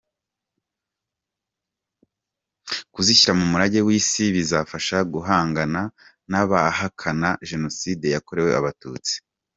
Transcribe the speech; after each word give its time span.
Kuzishyira 2.93 3.33
mu 3.39 3.45
murage 3.51 3.79
w’Isi 3.87 4.23
bizafasha 4.35 4.97
guhangana 5.13 5.81
n’abahakana 6.29 7.29
Jenoside 7.49 8.05
yakorewe 8.15 8.51
Abatutsi. 8.61 9.13